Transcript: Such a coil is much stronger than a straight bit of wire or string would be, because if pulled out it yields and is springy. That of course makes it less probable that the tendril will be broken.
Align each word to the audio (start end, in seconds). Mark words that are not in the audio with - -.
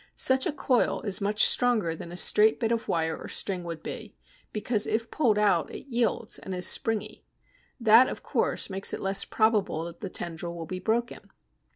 Such 0.17 0.47
a 0.47 0.51
coil 0.51 1.01
is 1.03 1.21
much 1.21 1.43
stronger 1.45 1.95
than 1.95 2.11
a 2.11 2.17
straight 2.17 2.59
bit 2.59 2.71
of 2.71 2.87
wire 2.87 3.15
or 3.15 3.27
string 3.27 3.63
would 3.65 3.83
be, 3.83 4.15
because 4.51 4.87
if 4.87 5.11
pulled 5.11 5.37
out 5.37 5.69
it 5.69 5.85
yields 5.85 6.39
and 6.39 6.55
is 6.55 6.65
springy. 6.67 7.23
That 7.79 8.09
of 8.09 8.23
course 8.23 8.67
makes 8.67 8.95
it 8.95 8.99
less 8.99 9.25
probable 9.25 9.83
that 9.83 10.01
the 10.01 10.09
tendril 10.09 10.55
will 10.55 10.65
be 10.65 10.79
broken. 10.79 11.29